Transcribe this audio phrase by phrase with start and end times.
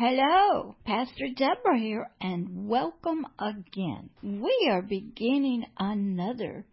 [0.00, 4.10] Hello, Pastor Deborah here, and welcome again.
[4.22, 6.64] We are beginning another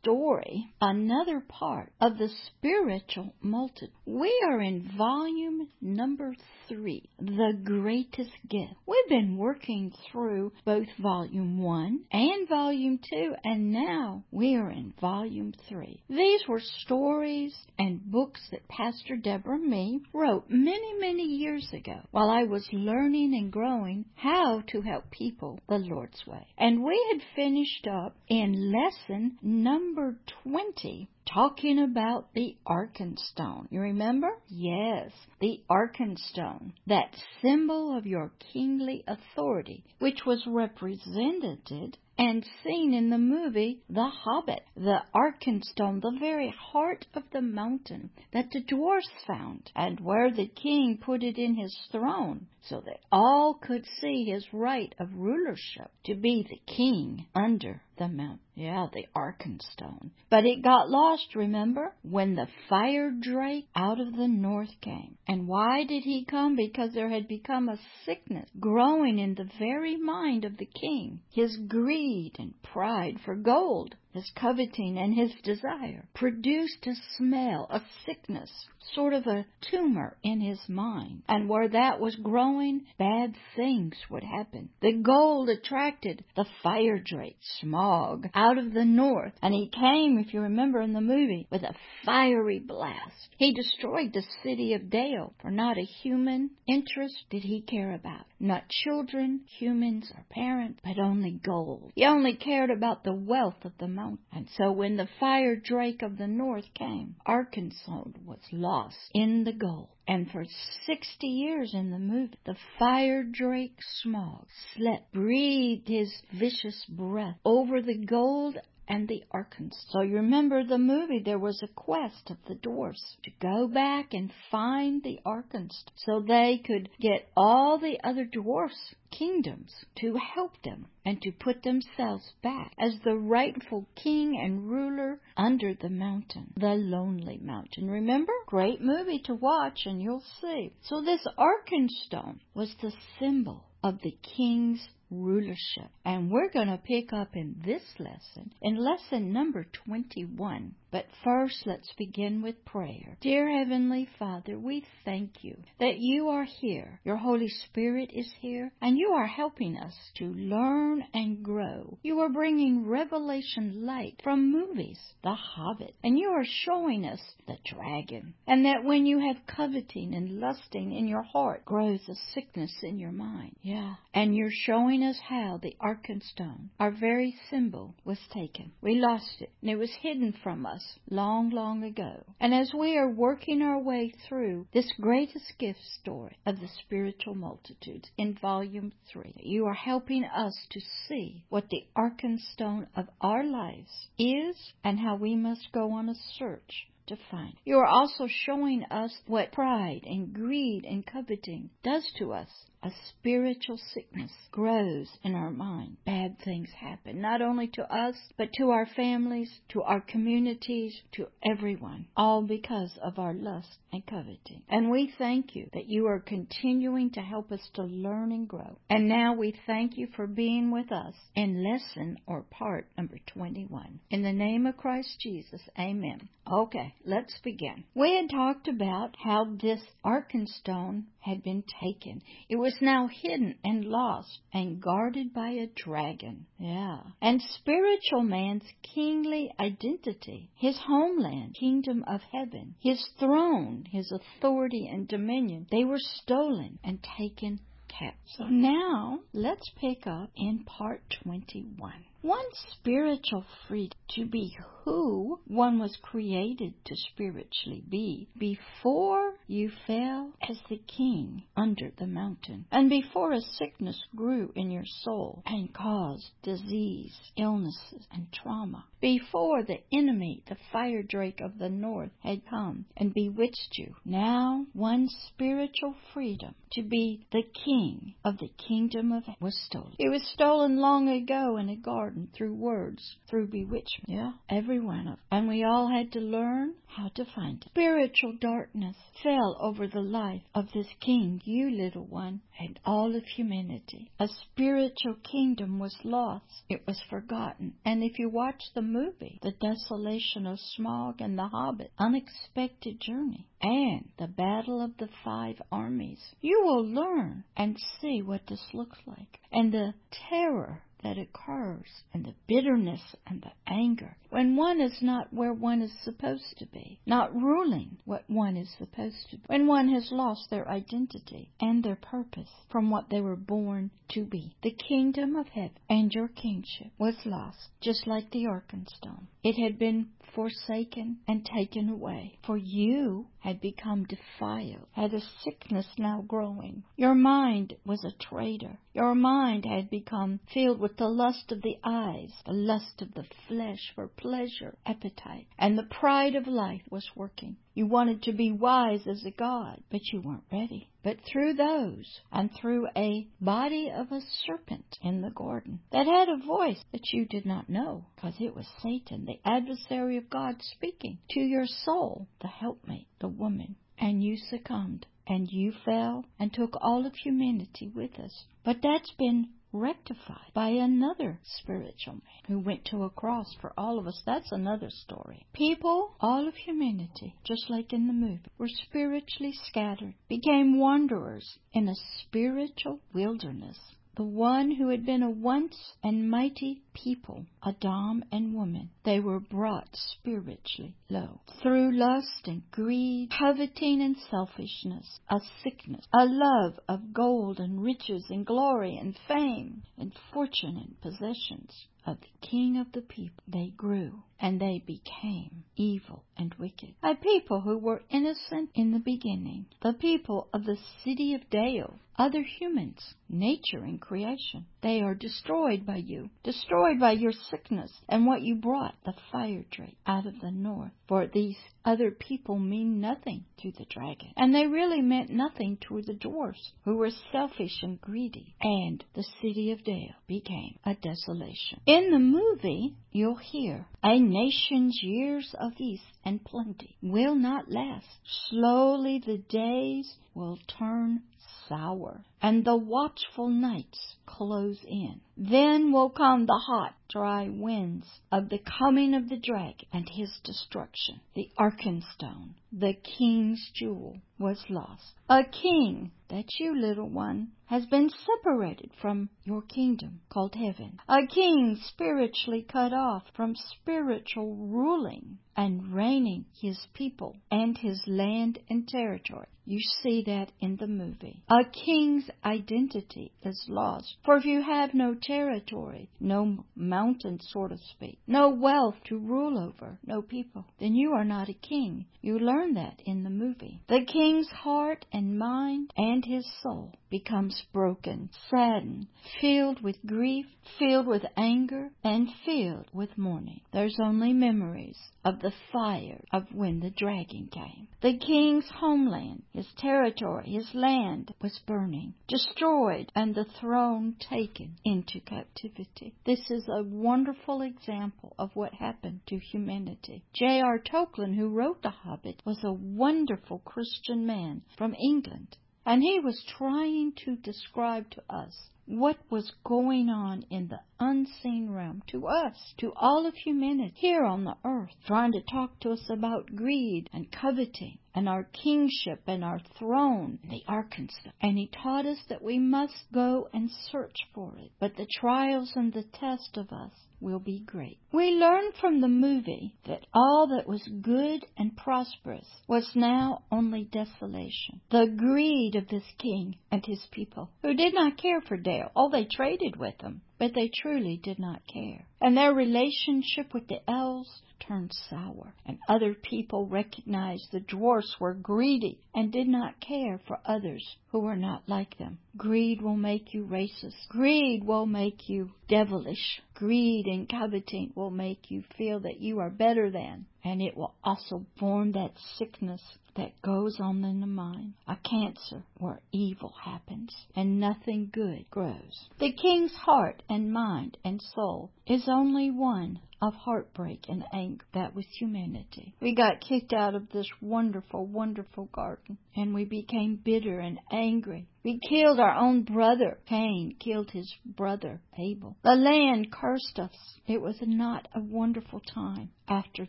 [0.00, 3.90] story, another part of the spiritual multitude.
[4.06, 6.34] We are in volume number
[6.68, 8.74] three, The Greatest Gift.
[8.86, 14.92] We've been working through both volume one and volume two, and now we are in
[15.00, 16.02] volume three.
[16.08, 22.30] These were stories and books that Pastor Deborah me wrote many, many years ago while
[22.30, 26.46] I was learning and growing how to help people the Lord's way.
[26.56, 33.66] And we had finished up in lesson number 20 talking about the Arkenstone.
[33.70, 34.30] You remember?
[34.48, 43.10] Yes, the Arkenstone, that symbol of your kingly authority, which was represented and seen in
[43.10, 49.08] the movie The Hobbit, the Arkenstone, the very heart of the mountain that the dwarfs
[49.26, 54.24] found, and where the king put it in his throne, so that all could see
[54.24, 58.40] his right of rulership to be the king under the mountain.
[58.54, 60.10] Yeah, the Arkenstone.
[60.30, 65.16] But it got lost, remember, when the fire drake out of the north came.
[65.28, 66.56] And why did he come?
[66.56, 71.20] Because there had become a sickness growing in the very mind of the king.
[71.30, 72.07] His greed
[72.38, 78.50] and pride for gold his coveting and his desire produced a smell, a sickness,
[78.94, 81.22] sort of a tumor in his mind.
[81.28, 84.70] And where that was growing, bad things would happen.
[84.80, 89.32] The gold attracted the fire drake, Smaug out of the north.
[89.42, 93.28] And he came, if you remember in the movie, with a fiery blast.
[93.36, 98.26] He destroyed the city of Dale, for not a human interest did he care about.
[98.40, 101.92] Not children, humans, or parents, but only gold.
[101.94, 106.02] He only cared about the wealth of the mountain and so when the fire drake
[106.02, 109.88] of the north came, Arkenstone was lost in the gold.
[110.06, 110.44] And for
[110.86, 117.82] 60 years in the movie, the fire drake Smaug slept, breathed his vicious breath over
[117.82, 119.90] the gold and the Arkenstone.
[119.90, 124.14] So you remember the movie, there was a quest of the dwarfs to go back
[124.14, 130.62] and find the Arkenstone so they could get all the other dwarfs' kingdoms to help
[130.62, 136.52] them and to put themselves back as the rightful king and ruler under the mountain,
[136.56, 137.90] the lonely mountain.
[137.90, 138.32] Remember?
[138.46, 140.72] Great movie to watch and you'll see.
[140.82, 145.90] So this Arkenstone was the symbol of the king's rulership.
[146.04, 150.74] And we're going to pick up in this lesson, in lesson number 21.
[150.90, 153.18] But first, let's begin with prayer.
[153.20, 157.00] Dear Heavenly Father, we thank you that you are here.
[157.04, 161.98] Your Holy Spirit is here, and you are helping us to learn and grow.
[162.02, 167.58] You are bringing revelation light from movies, The Hobbit, and you are showing us the
[167.66, 168.32] dragon.
[168.46, 172.98] And that when you have coveting and lusting in your heart, grows a sickness in
[172.98, 173.56] your mind.
[173.62, 173.96] Yeah.
[174.14, 178.72] And you're showing us how the Arkenstone, our very symbol, was taken.
[178.80, 182.24] We lost it, and it was hidden from us us long, long ago.
[182.38, 187.34] And as we are working our way through this greatest gift story of the spiritual
[187.34, 193.42] multitudes in volume three, you are helping us to see what the Arkenstone of our
[193.42, 197.54] lives is and how we must go on a search to find.
[197.64, 202.50] You are also showing us what pride and greed and coveting does to us
[202.82, 205.96] a spiritual sickness grows in our mind.
[206.06, 211.26] Bad things happen, not only to us, but to our families, to our communities, to
[211.42, 214.62] everyone, all because of our lust and coveting.
[214.68, 218.78] And we thank you that you are continuing to help us to learn and grow.
[218.88, 224.00] And now we thank you for being with us in lesson or part number 21.
[224.10, 226.28] In the name of Christ Jesus, amen.
[226.50, 227.84] Okay, let's begin.
[227.94, 232.22] We had talked about how this Arkenstone had been taken.
[232.48, 236.46] It was now hidden and lost and guarded by a dragon.
[236.58, 237.00] Yeah.
[237.20, 245.06] And spiritual man's kingly identity, his homeland, kingdom of heaven, his throne, his authority and
[245.06, 248.18] dominion, they were stolen and taken captive.
[248.36, 251.92] So now let's pick up in part 21.
[252.20, 260.32] One spiritual freedom to be who one was created to spiritually be before you fell
[260.48, 265.72] as the king under the mountain and before a sickness grew in your soul and
[265.72, 268.84] caused disease, illnesses, and trauma.
[269.00, 273.94] Before the enemy, the fire drake of the north, had come and bewitched you.
[274.04, 279.94] Now one spiritual freedom to be the king of the kingdom of was stolen.
[279.98, 284.08] It was stolen long ago in a garden through words, through bewitchment.
[284.08, 285.18] Yeah, every one of.
[285.30, 287.70] And we all had to learn how to find it.
[287.70, 293.24] Spiritual darkness fell over the life of this king, you little one, and all of
[293.24, 294.10] humanity.
[294.18, 296.64] A spiritual kingdom was lost.
[296.68, 297.74] It was forgotten.
[297.84, 303.46] And if you watch the movie, The Desolation of Smaug and the Hobbit, Unexpected Journey,
[303.60, 308.98] and the Battle of the Five Armies, you will learn and see what this looks
[309.06, 309.94] like and the
[310.30, 315.80] terror that occurs and the bitterness and the anger when one is not where one
[315.80, 320.12] is supposed to be, not ruling what one is supposed to be, when one has
[320.12, 324.54] lost their identity and their purpose from what they were born to be.
[324.62, 329.28] The kingdom of heaven and your kingship was lost, just like the Arkenstone.
[329.42, 335.86] It had been forsaken and taken away, for you had become defiled, had a sickness
[335.98, 336.82] now growing.
[336.96, 338.78] Your mind was a traitor.
[338.92, 343.24] Your mind had become filled with the lust of the eyes, the lust of the
[343.46, 347.56] flesh for pleasure, appetite, and the pride of life was working.
[347.72, 350.90] You wanted to be wise as a god, but you weren't ready.
[351.02, 356.28] But through those, and through a body of a serpent in the garden that had
[356.28, 360.56] a voice that you did not know, because it was Satan, the adversary of God,
[360.60, 366.52] speaking to your soul, the helpmate, the woman, and you succumbed and you fell and
[366.52, 368.46] took all of humanity with us.
[368.64, 373.98] But that's been rectified by another spiritual man who went to a cross for all
[373.98, 374.22] of us.
[374.26, 375.46] That's another story.
[375.52, 381.88] People, all of humanity, just like in the movie, were spiritually scattered, became wanderers in
[381.88, 383.78] a spiritual wilderness
[384.18, 389.40] the one who had been a once and mighty people, Adam and woman, they were
[389.40, 391.40] brought spiritually low.
[391.62, 398.24] Through lust and greed, coveting and selfishness, a sickness, a love of gold and riches
[398.30, 403.72] and glory and fame and fortune and possessions of the king of the people, they
[403.76, 406.94] grew and they became evil and wicked.
[407.02, 411.98] A people who were innocent in the beginning, the people of the city of Dale,
[412.18, 414.66] other humans, nature and creation.
[414.80, 419.64] They are destroyed by you, destroyed by your sickness and what you brought, the fire
[419.70, 420.92] drake, out of the north.
[421.08, 424.32] For these other people mean nothing to the dragon.
[424.36, 428.54] And they really meant nothing to the dwarfs, who were selfish and greedy.
[428.60, 431.80] And the city of Dale became a desolation.
[431.86, 438.06] In the movie, you'll hear a nation's years of peace and plenty will not last.
[438.48, 441.22] Slowly the days will turn
[441.68, 445.20] sour, and the watchful nights close in.
[445.36, 450.38] Then will come the hot, dry winds of the coming of the dragon and his
[450.44, 451.20] destruction.
[451.34, 455.14] The Arkenstone, the king's jewel, was lost.
[455.28, 461.00] A king, that you, little one, has been separated from your kingdom called heaven.
[461.08, 468.58] A king spiritually cut off from spiritual ruling and reigning his people and his land
[468.70, 469.48] and territory.
[469.70, 471.42] You see that in the movie.
[471.50, 474.16] A king's identity is lost.
[474.24, 479.58] For if you have no territory, no mountain, so to speak, no wealth to rule
[479.58, 482.06] over, no people, then you are not a king.
[482.22, 483.82] You learn that in the movie.
[483.88, 489.06] The king's heart and mind and his soul becomes broken, saddened,
[489.40, 490.46] filled with grief,
[490.78, 493.60] filled with anger, and filled with mourning.
[493.72, 497.88] There's only memories of the fire of when the dragon came.
[498.00, 505.20] The king's homeland, his territory, his land was burning, destroyed, and the throne taken into
[505.20, 506.14] captivity.
[506.24, 510.22] This is a wonderful example of what happened to humanity.
[510.34, 510.78] J.R.
[510.78, 515.56] Tolkien, who wrote The Hobbit, was a wonderful Christian man from England.
[515.88, 521.70] And he was trying to describe to us what was going on in the unseen
[521.70, 525.90] realm to us, to all of humanity here on the earth, trying to talk to
[525.90, 531.32] us about greed and coveting and our kingship and our throne, the Arkenstone.
[531.40, 534.72] And he taught us that we must go and search for it.
[534.80, 537.98] But the trials and the test of us will be great.
[538.12, 543.84] We learn from the movie that all that was good and prosperous was now only
[543.84, 544.80] desolation.
[544.90, 548.92] The greed of this king and his people, who did not care for Dale.
[548.94, 552.06] Oh, they traded with them, but they truly did not care.
[552.20, 558.34] And their relationship with the elves turned sour, and other people recognized the dwarfs were
[558.34, 562.18] greedy and did not care for others who were not like them.
[562.36, 564.08] Greed will make you racist.
[564.08, 566.40] Greed will make you devilish.
[566.54, 570.94] Greed and coveting will make you feel that you are better than, and it will
[571.04, 572.80] also form that sickness
[573.16, 579.08] that goes on in the mind, a cancer where evil happens and nothing good grows.
[579.18, 584.64] The king's heart and mind and soul is only one of heartbreak and anger.
[584.74, 585.94] That was humanity.
[586.00, 591.48] We got kicked out of this wonderful, wonderful garden, and we became bitter and angry.
[591.64, 593.18] We killed our own brother.
[593.26, 595.56] Cain killed his brother Abel.
[595.62, 597.18] The land cursed us.
[597.26, 599.86] It was not a wonderful time after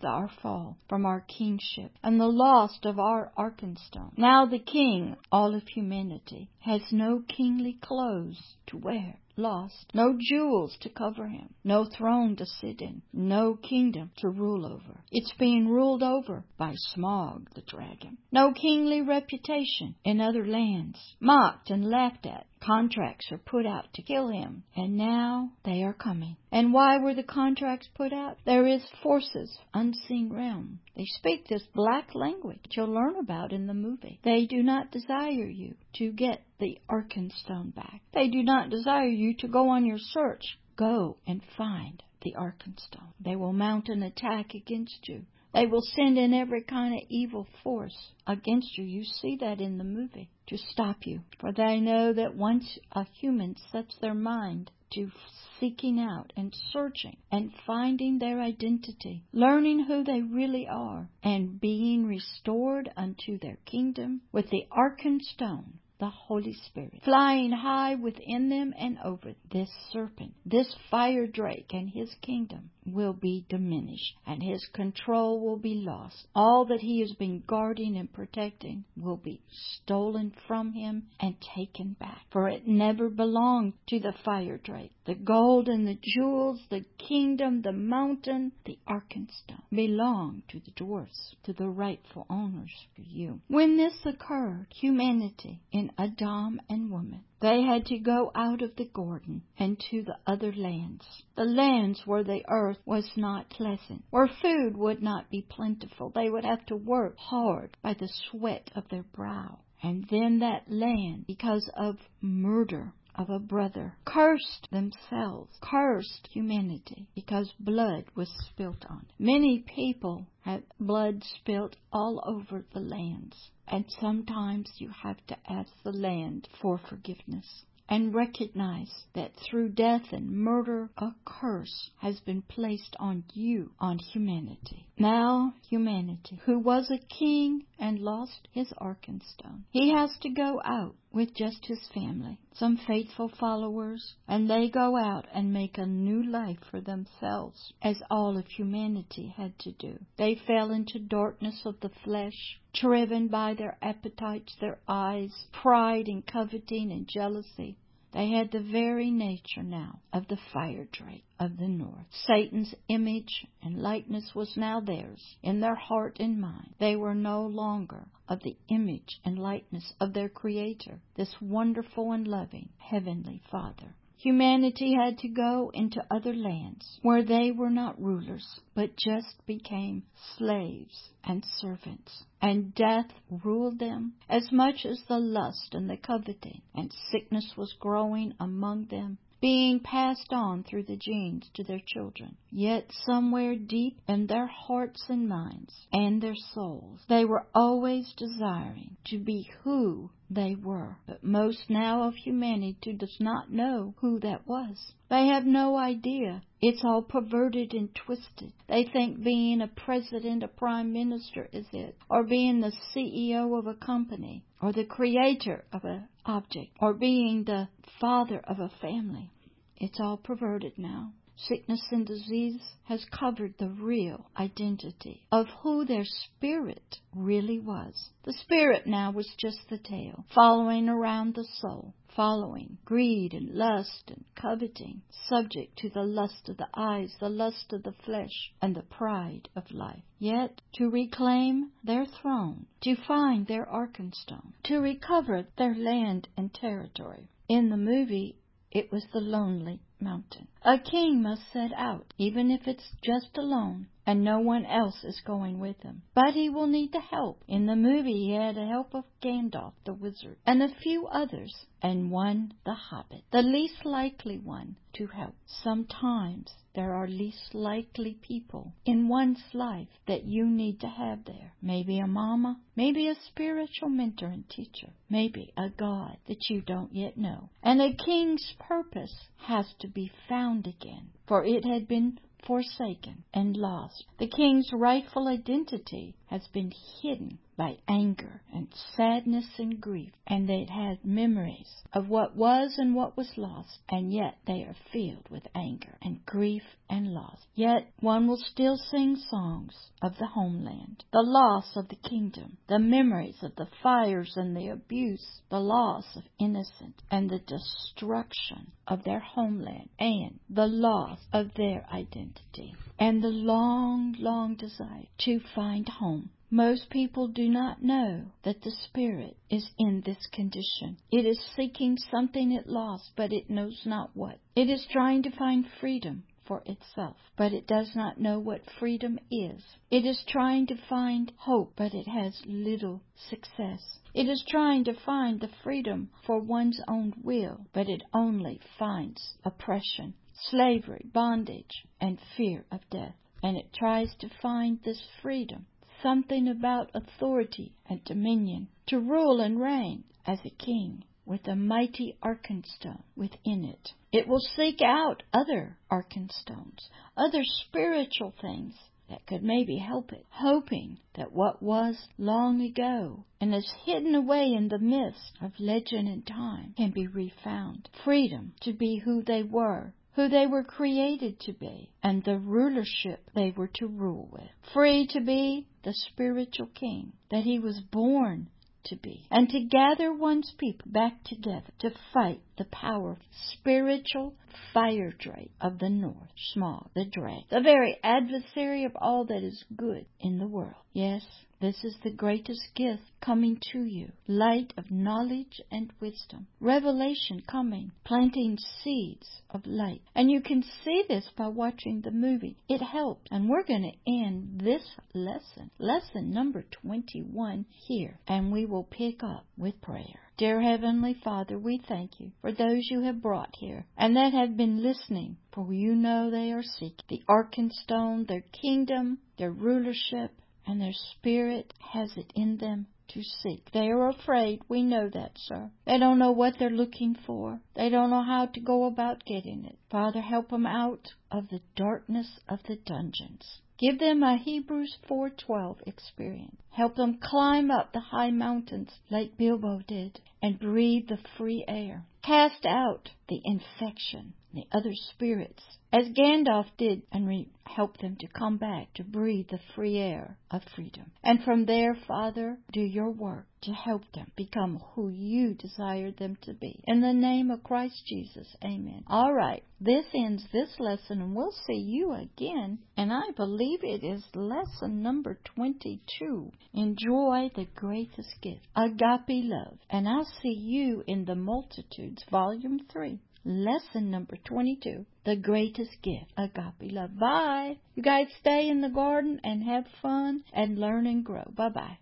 [0.04, 4.18] our fall from our kingship and the loss of our Arkenstone.
[4.18, 10.78] Now the king, all of humanity, has no kingly clothes to wear lost, no jewels
[10.82, 15.02] to cover him, no throne to sit in, no kingdom to rule over.
[15.12, 18.18] It's being ruled over by Smaug the dragon.
[18.32, 22.46] No kingly reputation in other lands, mocked and laughed at.
[22.62, 26.36] Contracts are put out to kill him, and now they are coming.
[26.52, 28.38] And why were the contracts put out?
[28.46, 30.80] There is forces, unseen realm.
[30.96, 34.20] They speak this black language you'll learn about in the movie.
[34.24, 38.02] They do not desire you to get the Arkenstone back.
[38.14, 40.60] They do not desire you to go on your search.
[40.76, 43.14] Go and find the Arkenstone.
[43.20, 45.26] They will mount an attack against you.
[45.54, 48.84] They will send in every kind of evil force against you.
[48.84, 51.22] You see that in the movie to stop you.
[51.40, 55.12] For they know that once a human sets their mind to
[55.60, 62.06] seeking out and searching and finding their identity, learning who they really are, and being
[62.06, 68.98] restored unto their kingdom with the Arkenstone, the Holy Spirit, flying high within them and
[69.04, 75.40] over this serpent, this fire drake and his kingdom will be diminished and his control
[75.40, 76.28] will be lost.
[76.36, 81.96] All that he has been guarding and protecting will be stolen from him and taken
[82.00, 82.26] back.
[82.32, 84.92] For it never belonged to the fire drake.
[85.06, 91.36] The gold and the jewels, the kingdom, the mountain, the Arkenstone belong to the dwarfs,
[91.44, 93.42] to the rightful owners, for you.
[93.48, 98.86] When this occurred, humanity in Adam and woman they had to go out of the
[98.86, 101.06] garden and to the other lands,
[101.36, 106.10] the lands where the earth was not pleasant, where food would not be plentiful.
[106.10, 109.60] They would have to work hard by the sweat of their brow.
[109.82, 117.54] And then that land, because of murder, of a brother, cursed themselves, cursed humanity, because
[117.60, 119.14] blood was spilt on it.
[119.18, 125.72] Many people had blood spilt all over the lands, and sometimes you have to ask
[125.84, 132.42] the land for forgiveness and recognize that through death and murder, a curse has been
[132.44, 134.86] placed on you, on humanity.
[134.98, 140.96] Now, humanity, who was a king and lost his Arkenstone, he has to go out
[141.12, 146.22] with just his family, some faithful followers, and they go out and make a new
[146.22, 149.98] life for themselves, as all of humanity had to do.
[150.18, 156.26] They fell into darkness of the flesh, driven by their appetites, their eyes, pride and
[156.26, 157.76] coveting and jealousy.
[158.12, 162.08] They had the very nature now of the fire drake of the north.
[162.10, 166.74] Satan's image and likeness was now theirs in their heart and mind.
[166.80, 172.28] They were no longer of the image and likeness of their Creator, this wonderful and
[172.28, 173.96] loving Heavenly Father.
[174.22, 180.04] Humanity had to go into other lands where they were not rulers, but just became
[180.36, 182.26] slaves and servants.
[182.42, 187.72] And death ruled them as much as the lust and the coveting, and sickness was
[187.80, 192.36] growing among them being passed on through the genes to their children.
[192.52, 198.98] Yet somewhere deep in their hearts and minds and their souls, they were always desiring
[199.06, 200.98] to be who they were.
[201.08, 204.94] But most now of humanity does not know who that was.
[205.10, 206.44] They have no idea.
[206.62, 208.54] It's all perverted and twisted.
[208.68, 213.66] They think being a president, a prime minister is it, or being the CEO of
[213.66, 217.68] a company, or the creator of an object, or being the
[218.00, 219.32] father of a family.
[219.78, 221.14] It's all perverted now.
[221.48, 228.10] Sickness and disease has covered the real identity of who their spirit really was.
[228.24, 234.12] The spirit now was just the tail, following around the soul, following greed and lust
[234.12, 238.76] and coveting, subject to the lust of the eyes, the lust of the flesh, and
[238.76, 240.04] the pride of life.
[240.18, 247.30] Yet to reclaim their throne, to find their Arkenstone, to recover their land and territory.
[247.48, 248.36] In the movie,
[248.72, 250.48] it was the lonely, mountain.
[250.64, 255.22] A king must set out, even if it's just alone, and no one else is
[255.26, 256.02] going with him.
[256.16, 257.44] But he will need the help.
[257.48, 261.54] In the movie, he had the help of Gandalf the wizard and a few others,
[261.82, 265.36] and one the hobbit, the least likely one to help.
[265.46, 271.54] Sometimes there are least likely people in one's life that you need to have there.
[271.62, 276.94] Maybe a mama, maybe a spiritual mentor and teacher, maybe a God that you don't
[276.94, 277.50] yet know.
[277.64, 283.58] And a king's purpose has to be found again, for it had been forsaken and
[283.58, 284.06] lost.
[284.18, 290.64] The king's rightful identity has been hidden by anger and sadness and grief, and they
[290.64, 295.46] had memories of what was and what was lost, and yet they are filled with
[295.54, 297.38] anger and grief and loss.
[297.56, 302.80] Yet one will still sing songs of the homeland, the loss of the kingdom, the
[302.80, 309.04] memories of the fires and the abuse, the loss of innocent, and the destruction of
[309.04, 315.90] their homeland, and the loss of their identity, and the long, long desire to find
[315.90, 320.98] home most people do not know that the spirit is in this condition.
[321.12, 324.40] It is seeking something it lost, but it knows not what.
[324.56, 329.20] It is trying to find freedom for itself, but it does not know what freedom
[329.30, 329.64] is.
[329.92, 334.00] It is trying to find hope, but it has little success.
[334.16, 339.38] It is trying to find the freedom for one's own will, but it only finds
[339.46, 343.14] oppression, slavery, bondage, and fear of death.
[343.44, 345.68] And it tries to find this freedom
[346.02, 352.18] something about authority and dominion, to rule and reign as a king with a mighty
[352.24, 353.94] arkenstone within it.
[354.12, 358.74] It will seek out other arkenstones, other spiritual things
[359.10, 364.54] that could maybe help it, hoping that what was long ago and is hidden away
[364.54, 367.90] in the mist of legend and time can be refound.
[368.04, 373.30] Freedom to be who they were who they were created to be, and the rulership
[373.36, 374.50] they were to rule with.
[374.74, 378.48] Free to be the spiritual king that he was born
[378.86, 384.34] to be, and to gather one's people back together to fight the powerful spiritual
[384.74, 389.64] fire drake of the north, Smaug, the dragon, the very adversary of all that is
[389.76, 390.76] good in the world.
[390.94, 391.24] Yes,
[391.62, 397.92] this is the greatest gift coming to you light of knowledge and wisdom, revelation coming,
[398.06, 400.02] planting seeds of light.
[400.16, 402.56] And you can see this by watching the movie.
[402.70, 403.28] It helps.
[403.30, 408.20] And we're going to end this lesson, lesson number 21, here.
[408.26, 410.22] And we will pick up with prayer.
[410.38, 414.56] Dear Heavenly Father, we thank you for those you have brought here and that have
[414.56, 420.32] been listening, for you know they are seeking the Arkenstone, their kingdom, their rulership,
[420.70, 423.72] and their spirit has it in them to seek.
[423.72, 424.62] They are afraid.
[424.70, 425.72] We know that, sir.
[425.88, 427.60] They don't know what they're looking for.
[427.76, 429.80] They don't know how to go about getting it.
[429.90, 433.62] Father, help them out of the darkness of the dungeons.
[433.80, 436.62] Give them a Hebrews 4:12 experience.
[436.70, 442.06] Help them climb up the high mountains like Bilbo did and breathe the free air.
[442.22, 448.28] Cast out the infection, the other spirits as Gandalf did, and re- help them to
[448.28, 451.12] come back to breathe the free air of freedom.
[451.24, 456.38] And from there, Father, do your work to help them become who you desire them
[456.44, 456.80] to be.
[456.86, 459.04] In the name of Christ Jesus, amen.
[459.08, 462.80] All right, this ends this lesson, and we'll see you again.
[462.96, 466.52] And I believe it is lesson number 22.
[466.76, 469.80] Enjoy the greatest gift, agape love.
[469.90, 473.20] And I'll see you in the Multitudes, Volume 3.
[473.46, 477.18] Lesson number 22 The Greatest Gift Agape Love.
[477.18, 477.78] Bye.
[477.96, 481.50] You guys stay in the garden and have fun and learn and grow.
[481.56, 481.98] Bye bye.